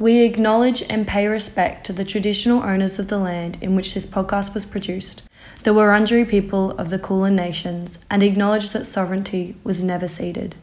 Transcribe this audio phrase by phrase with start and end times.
[0.00, 4.06] We acknowledge and pay respect to the traditional owners of the land in which this
[4.06, 5.24] podcast was produced,
[5.64, 10.54] the Wurundjeri people of the Kulin Nations, and acknowledge that sovereignty was never ceded.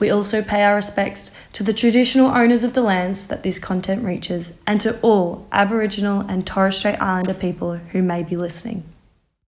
[0.00, 4.04] We also pay our respects to the traditional owners of the lands that this content
[4.04, 8.82] reaches and to all Aboriginal and Torres Strait Islander people who may be listening.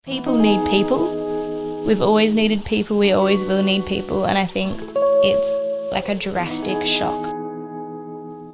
[0.04, 1.84] People need people.
[1.84, 4.80] We've always needed people, we always will need people, and I think
[5.24, 7.35] it's like a drastic shock.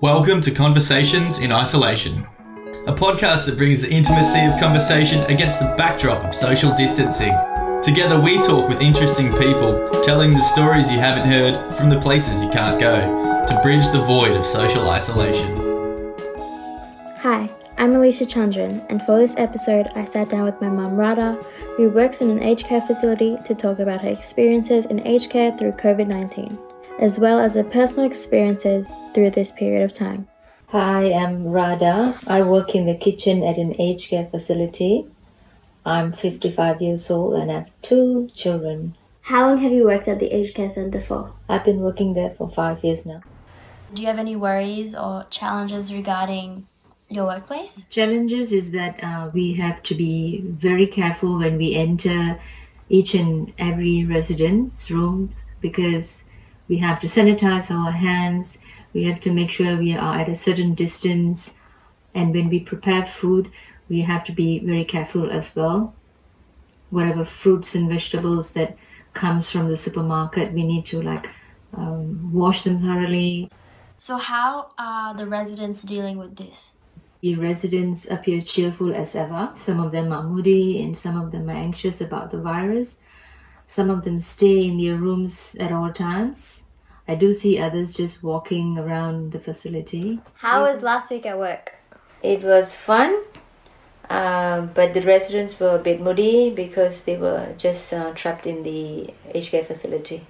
[0.02, 2.26] Welcome to Conversations in Isolation,
[2.88, 7.38] a podcast that brings the intimacy of conversation against the backdrop of social distancing.
[7.84, 12.42] Together, we talk with interesting people, telling the stories you haven't heard from the places
[12.42, 15.56] you can't go, to bridge the void of social isolation.
[17.18, 21.34] Hi, I'm Alicia Chandran, and for this episode, I sat down with my mum Radha,
[21.78, 25.56] who works in an aged care facility, to talk about her experiences in aged care
[25.56, 26.58] through COVID 19,
[27.02, 30.28] as well as her personal experiences through this period of time.
[30.68, 32.18] Hi, I'm Radha.
[32.28, 35.08] I work in the kitchen at an aged care facility.
[35.84, 38.96] I'm 55 years old and I have two children.
[39.22, 41.34] How long have you worked at the aged care centre for?
[41.50, 43.24] I've been working there for five years now.
[43.94, 46.68] Do you have any worries or challenges regarding
[47.10, 47.84] your workplace?
[47.90, 52.40] Challenges is that uh, we have to be very careful when we enter
[52.90, 56.26] each and every residence room because
[56.72, 58.60] we have to sanitize our hands.
[58.94, 61.58] We have to make sure we are at a certain distance.
[62.16, 63.52] And when we prepare food,
[63.90, 65.94] we have to be very careful as well.
[66.90, 68.78] Whatever fruits and vegetables that
[69.14, 71.30] comes from the supermarket, we need to like
[71.74, 73.50] um, wash them thoroughly.
[73.98, 76.72] So, how are the residents dealing with this?
[77.20, 79.52] The residents appear cheerful as ever.
[79.56, 83.00] Some of them are moody and some of them are anxious about the virus.
[83.72, 86.64] Some of them stay in their rooms at all times.
[87.08, 90.20] I do see others just walking around the facility.
[90.34, 91.76] How was last week at work?
[92.22, 93.24] It was fun,
[94.10, 98.64] uh, but the residents were a bit moody because they were just uh, trapped in
[98.64, 100.28] the aged care facility.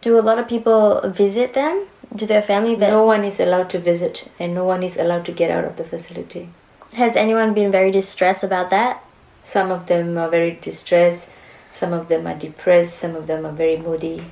[0.00, 1.88] Do a lot of people visit them?
[2.14, 2.92] Do their family visit?
[2.92, 5.74] No one is allowed to visit, and no one is allowed to get out of
[5.78, 6.50] the facility.
[6.92, 9.02] Has anyone been very distressed about that?
[9.42, 11.28] Some of them are very distressed,
[11.72, 14.22] some of them are depressed, some of them are very moody.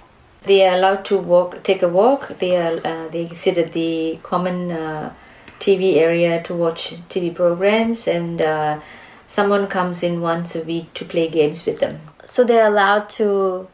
[0.44, 2.28] They are allowed to walk, take a walk.
[2.38, 5.12] They are uh, they sit at the common uh,
[5.58, 8.80] TV area to watch TV programs, and uh,
[9.26, 12.00] someone comes in once a week to play games with them.
[12.24, 13.66] So they're allowed to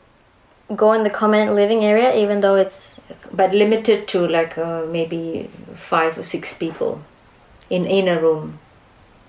[0.74, 2.98] go in the common living area, even though it's
[3.32, 7.00] But limited to like uh, maybe five or six people
[7.70, 8.58] in in a room.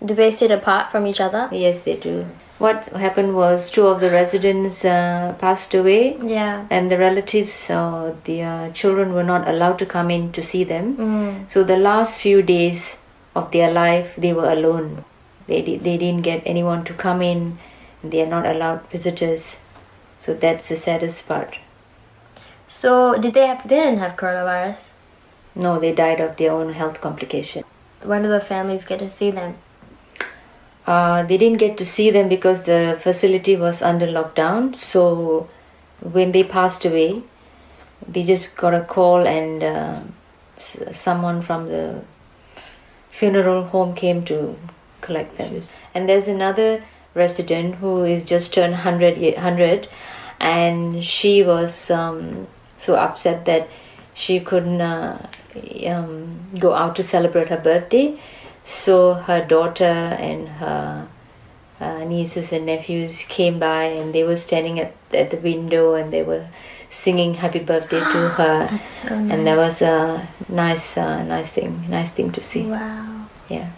[0.06, 1.48] do they sit apart from each other?
[1.52, 2.26] Yes, they do.
[2.60, 6.66] What happened was two of the residents uh, passed away, Yeah.
[6.70, 10.64] and the relatives, uh, the uh, children, were not allowed to come in to see
[10.64, 10.96] them.
[10.96, 11.52] Mm.
[11.52, 13.00] So the last few days
[13.36, 15.04] of their life, they were alone.
[15.48, 17.58] They they didn't get anyone to come in.
[18.04, 19.58] They are not allowed visitors.
[20.20, 21.58] So that's the saddest part.
[22.68, 23.68] So did they have?
[23.68, 24.92] They didn't have coronavirus.
[25.56, 27.64] No, they died of their own health complication.
[28.04, 29.56] When do the families get to see them?
[30.86, 34.76] Uh, they didn't get to see them because the facility was under lockdown.
[34.76, 35.50] So
[36.02, 37.24] when they passed away,
[38.08, 40.02] they just got a call, and uh,
[40.58, 42.02] someone from the
[43.12, 44.58] funeral home came to
[45.02, 45.62] collect them.
[45.94, 46.84] And there's another
[47.14, 49.88] resident who is just turned 100, 100
[50.40, 53.70] and she was um, so upset that
[54.14, 55.28] she couldn't uh,
[55.88, 58.20] um, go out to celebrate her birthday.
[58.64, 61.08] So her daughter and her
[61.80, 66.14] uh, nieces and nephews came by and they were standing at, at the window and
[66.14, 66.48] they were
[66.90, 68.80] singing happy birthday to her.
[68.90, 72.66] So and that was a nice uh, nice thing nice thing to see.
[72.66, 73.28] Wow.
[73.50, 73.72] yeah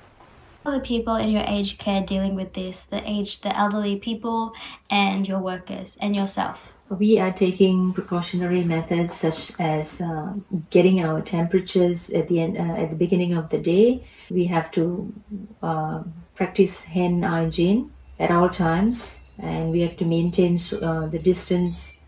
[0.71, 2.83] the people in your aged care dealing with this?
[2.83, 4.53] The aged, the elderly people,
[4.89, 6.75] and your workers, and yourself?
[6.89, 10.33] we are taking precautionary methods such as uh,
[10.69, 14.69] getting our temperatures at the end uh, at the beginning of the day we have
[14.69, 15.11] to
[15.63, 16.03] uh,
[16.35, 21.99] practice hand hygiene at all times and we have to maintain uh, the distance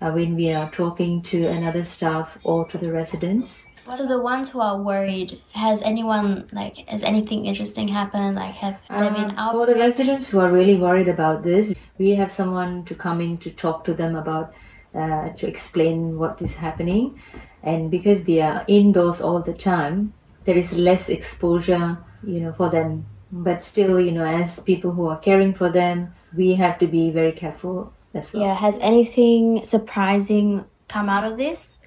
[0.00, 4.48] uh, when we are talking to another staff or to the residents So the ones
[4.48, 8.36] who are worried, has anyone like has anything interesting happened?
[8.36, 12.14] Like have there been Um, for the residents who are really worried about this, we
[12.14, 14.54] have someone to come in to talk to them about,
[14.94, 17.18] uh, to explain what is happening.
[17.62, 20.12] And because they are indoors all the time,
[20.44, 23.06] there is less exposure, you know, for them.
[23.32, 27.10] But still, you know, as people who are caring for them, we have to be
[27.10, 28.42] very careful as well.
[28.42, 28.54] Yeah.
[28.54, 31.78] Has anything surprising come out of this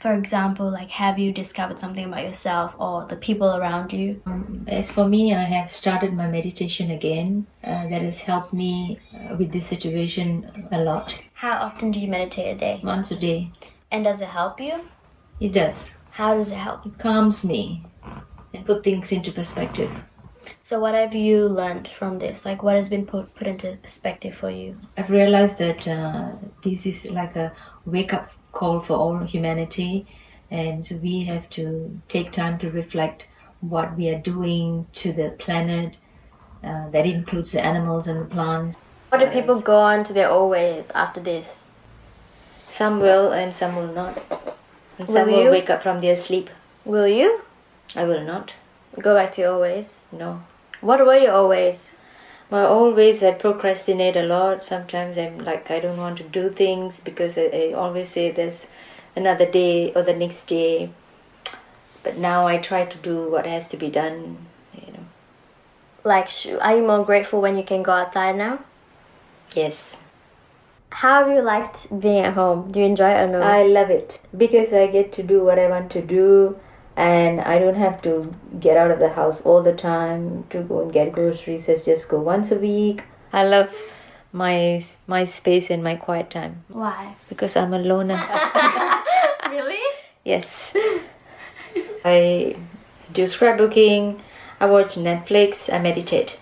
[0.00, 4.22] For example, like have you discovered something about yourself or the people around you?
[4.24, 7.46] Um, as for me, I have started my meditation again.
[7.62, 11.20] Uh, that has helped me uh, with this situation a lot.
[11.34, 12.80] How often do you meditate a day?
[12.82, 13.50] Once a day.
[13.90, 14.80] And does it help you?
[15.38, 15.90] It does.
[16.10, 16.86] How does it help?
[16.86, 17.82] It calms me
[18.54, 19.90] and put things into perspective.
[20.60, 22.44] So what have you learned from this?
[22.44, 24.76] Like what has been put, put into perspective for you?
[24.96, 26.32] I've realized that uh,
[26.62, 27.52] this is like a
[27.86, 30.06] wake up call for all humanity,
[30.50, 33.28] and we have to take time to reflect
[33.60, 35.96] what we are doing to the planet.
[36.62, 38.76] Uh, that includes the animals and the plants.
[39.08, 41.66] What do people go on to their old ways after this?
[42.68, 44.22] Some will and some will not.
[44.98, 46.50] And some Will will, wake up from their sleep.
[46.84, 47.40] Will you
[47.96, 48.54] I will not.
[48.98, 49.86] Go back to your old?
[50.12, 50.42] No.
[50.80, 51.66] What were you always?
[51.66, 51.90] ways?
[52.50, 54.64] Well, always I procrastinate a lot.
[54.64, 58.66] Sometimes I'm like I don't want to do things because I, I always say there's
[59.14, 60.90] another day or the next day.
[62.02, 64.38] But now I try to do what has to be done.
[64.74, 65.04] You know.
[66.02, 66.28] Like,
[66.60, 68.60] are you more grateful when you can go outside now?
[69.54, 70.02] Yes,
[70.90, 72.70] How have you liked being at home?
[72.72, 73.40] Do you enjoy it or no?
[73.40, 76.58] I love it because I get to do what I want to do,
[76.96, 80.82] and I don't have to get out of the house all the time to go
[80.82, 81.68] and get groceries.
[81.68, 83.02] I just go once a week.
[83.32, 83.74] I love
[84.32, 87.16] my my space and my quiet time Why?
[87.28, 88.20] because I'm a loner.
[89.50, 89.82] Really?
[90.24, 90.76] Yes.
[92.04, 92.54] I
[93.12, 94.20] do scrapbooking,
[94.60, 96.38] I watch Netflix, I meditate.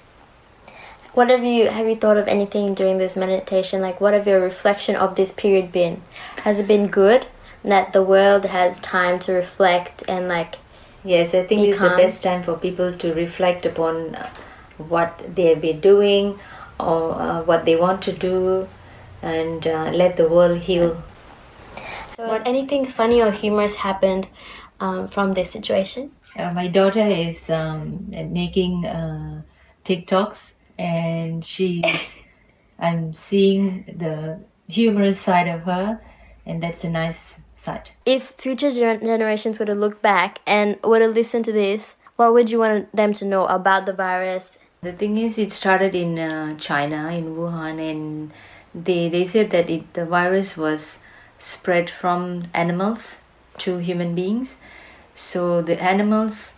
[1.14, 3.80] What have you have you thought of anything during this meditation?
[3.80, 6.02] Like, what have your reflection of this period been?
[6.44, 7.26] Has it been good
[7.64, 10.58] that the world has time to reflect and like?
[11.04, 14.28] Yes, I think this is the best time for people to reflect upon uh,
[14.76, 16.38] what they have been doing
[16.78, 18.68] or uh, what they want to do
[19.22, 21.02] and uh, let the world heal.
[22.16, 24.28] So, has anything funny or humorous happened
[24.80, 26.10] um, from this situation?
[26.36, 29.42] Uh, my daughter is um, making uh,
[29.84, 32.20] TikToks and she's,
[32.78, 36.00] I'm seeing the humorous side of her,
[36.46, 37.90] and that's a nice side.
[38.06, 42.32] If future gener- generations were to look back and were to listen to this, what
[42.32, 44.58] would you want them to know about the virus?
[44.80, 48.32] The thing is, it started in uh, China, in Wuhan, and
[48.74, 51.00] they, they said that it, the virus was
[51.36, 53.18] spread from animals
[53.58, 54.60] to human beings.
[55.14, 56.54] So the animals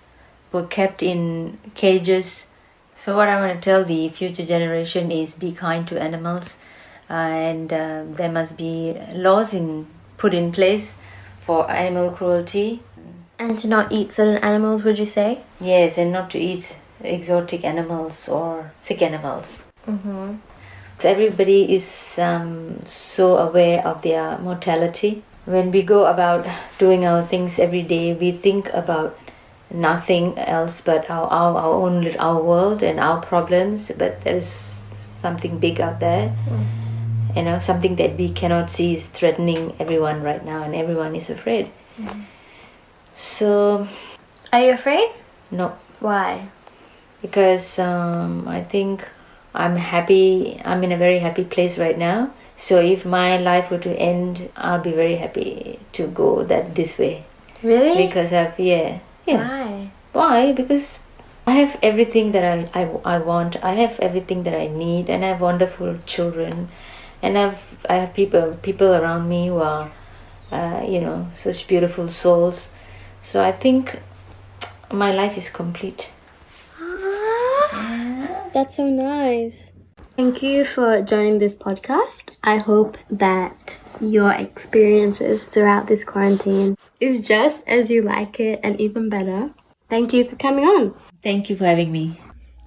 [0.52, 2.46] were kept in cages.
[2.96, 6.58] So what I want to tell the future generation is be kind to animals,
[7.08, 9.86] uh, and uh, there must be laws in
[10.20, 10.94] put in place
[11.40, 12.82] for animal cruelty.
[13.38, 15.40] And to not eat certain animals, would you say?
[15.58, 19.62] Yes, and not to eat exotic animals or sick animals.
[19.88, 20.36] Mm-hmm.
[20.98, 21.88] So everybody is
[22.18, 25.22] um, so aware of their mortality.
[25.46, 26.46] When we go about
[26.78, 29.18] doing our things every day, we think about
[29.70, 33.90] nothing else but our, our, our own our world and our problems.
[33.96, 36.36] But there is something big out there.
[37.36, 41.30] You know, something that we cannot see is threatening everyone right now, and everyone is
[41.30, 41.70] afraid.
[43.14, 43.86] So,
[44.52, 45.10] Are you afraid?
[45.50, 46.48] no, Why?
[47.22, 49.06] because um, I think
[49.54, 50.60] I'm happy.
[50.64, 52.32] I'm in a very happy place right now.
[52.56, 56.98] So if my life were to end, I'll be very happy to go that this
[56.98, 57.24] way
[57.62, 58.06] Really?
[58.06, 59.48] because I've yeah yeah.
[59.48, 59.90] Why?
[60.12, 60.52] Why?
[60.52, 61.00] Because
[61.46, 63.56] I have everything that I, I I want.
[63.62, 66.68] I have everything that I need, and I have wonderful children,
[67.22, 69.90] and I've I have people people around me who are,
[70.50, 72.68] uh, you know, such beautiful souls.
[73.22, 74.00] So I think
[74.92, 76.12] my life is complete.
[78.52, 79.70] That's so nice.
[80.16, 82.30] Thank you for joining this podcast.
[82.42, 88.80] I hope that your experiences throughout this quarantine is just as you like it and
[88.80, 89.50] even better.
[89.88, 90.94] Thank you for coming on.
[91.22, 92.20] Thank you for having me.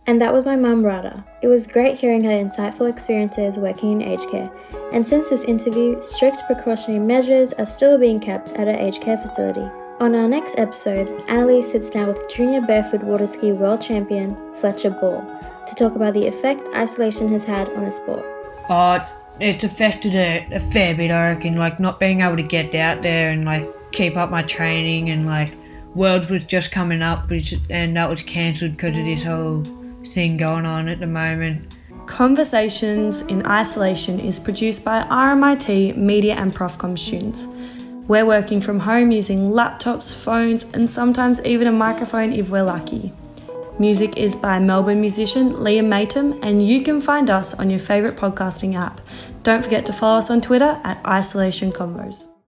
[0.05, 1.23] And that was my mum, Radha.
[1.41, 4.51] It was great hearing her insightful experiences working in aged care.
[4.91, 9.17] And since this interview, strict precautionary measures are still being kept at her aged care
[9.17, 9.65] facility.
[10.01, 14.89] On our next episode, Annalise sits down with junior barefoot water ski world champion Fletcher
[14.89, 15.21] Ball
[15.67, 18.25] to talk about the effect isolation has had on a sport.
[18.67, 18.99] Uh,
[19.39, 21.55] it's affected it a fair bit, I reckon.
[21.55, 25.25] Like not being able to get out there and like keep up my training and
[25.25, 25.55] like
[25.95, 29.63] Worlds was just coming up, which and that was cancelled because of this whole
[30.07, 31.73] thing going on at the moment.
[32.05, 37.47] Conversations in Isolation is produced by RMIT media and Profcom students.
[38.07, 43.13] We're working from home using laptops, phones, and sometimes even a microphone if we're lucky.
[43.79, 48.17] Music is by Melbourne musician Liam Matum, and you can find us on your favourite
[48.17, 48.99] podcasting app.
[49.41, 52.32] Don't forget to follow us on Twitter at Isolation Convos.